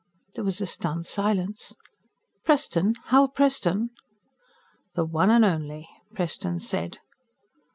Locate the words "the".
4.95-5.05